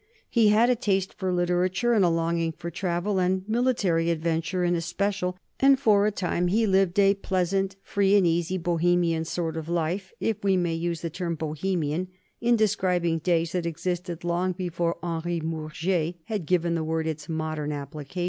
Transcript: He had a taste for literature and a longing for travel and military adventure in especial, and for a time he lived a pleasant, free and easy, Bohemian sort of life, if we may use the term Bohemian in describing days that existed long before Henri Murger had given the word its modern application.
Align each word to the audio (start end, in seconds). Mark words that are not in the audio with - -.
He 0.31 0.47
had 0.47 0.67
a 0.71 0.75
taste 0.75 1.13
for 1.13 1.31
literature 1.31 1.93
and 1.93 2.03
a 2.03 2.09
longing 2.09 2.53
for 2.53 2.71
travel 2.71 3.19
and 3.19 3.47
military 3.47 4.09
adventure 4.09 4.63
in 4.63 4.73
especial, 4.75 5.37
and 5.59 5.79
for 5.79 6.07
a 6.07 6.11
time 6.11 6.47
he 6.47 6.65
lived 6.65 6.97
a 6.97 7.13
pleasant, 7.13 7.75
free 7.83 8.15
and 8.15 8.25
easy, 8.25 8.57
Bohemian 8.57 9.25
sort 9.25 9.55
of 9.57 9.69
life, 9.69 10.11
if 10.19 10.43
we 10.43 10.57
may 10.57 10.73
use 10.73 11.01
the 11.01 11.11
term 11.11 11.35
Bohemian 11.35 12.07
in 12.39 12.55
describing 12.55 13.19
days 13.19 13.51
that 13.51 13.67
existed 13.67 14.23
long 14.23 14.53
before 14.53 14.97
Henri 15.05 15.39
Murger 15.39 16.13
had 16.25 16.47
given 16.47 16.73
the 16.73 16.83
word 16.83 17.05
its 17.05 17.29
modern 17.29 17.71
application. 17.71 18.19